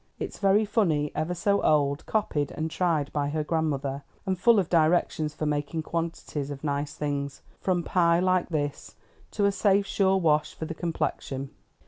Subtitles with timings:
[0.17, 4.67] It's very funny, ever so old, copied and tried by her grandmother, and full of
[4.67, 8.95] directions for making quantities of nice things, from pie like this
[9.29, 11.51] to a safe, sure wash for the complexion.